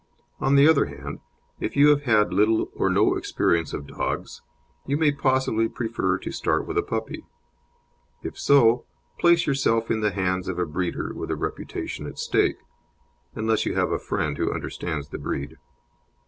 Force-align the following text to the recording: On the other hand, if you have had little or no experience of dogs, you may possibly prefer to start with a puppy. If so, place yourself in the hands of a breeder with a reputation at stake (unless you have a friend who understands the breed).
On 0.39 0.55
the 0.55 0.67
other 0.67 0.85
hand, 0.85 1.19
if 1.59 1.75
you 1.75 1.89
have 1.89 2.01
had 2.05 2.33
little 2.33 2.71
or 2.75 2.89
no 2.89 3.13
experience 3.13 3.71
of 3.71 3.85
dogs, 3.85 4.41
you 4.87 4.97
may 4.97 5.11
possibly 5.11 5.69
prefer 5.69 6.17
to 6.17 6.31
start 6.31 6.65
with 6.65 6.75
a 6.79 6.81
puppy. 6.81 7.23
If 8.23 8.35
so, 8.35 8.85
place 9.19 9.45
yourself 9.45 9.91
in 9.91 10.01
the 10.01 10.09
hands 10.09 10.47
of 10.47 10.57
a 10.57 10.65
breeder 10.65 11.13
with 11.13 11.29
a 11.29 11.35
reputation 11.35 12.07
at 12.07 12.17
stake 12.17 12.57
(unless 13.35 13.63
you 13.67 13.75
have 13.75 13.91
a 13.91 13.99
friend 13.99 14.39
who 14.39 14.51
understands 14.51 15.09
the 15.09 15.19
breed). 15.19 15.57